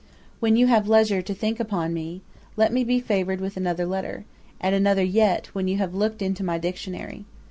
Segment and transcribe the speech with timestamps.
[0.39, 2.23] 'When you have leisure to think again upon me,
[2.57, 4.25] let me be favoured with another letter;
[4.59, 7.25] and another yet, when you have looked into my Dictionary.